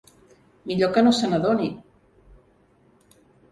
[0.71, 1.69] Millor que no se n'adoni!